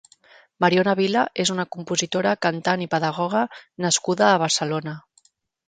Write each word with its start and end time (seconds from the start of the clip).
Mariona 0.63 0.95
Vila 0.99 1.21
és 1.43 1.51
una 1.57 1.65
compositora, 1.75 2.33
cantant 2.47 2.85
i 2.87 2.89
pedagoga 2.95 3.45
nascuda 3.87 4.33
a 4.33 4.43
Barcelona. 4.49 4.99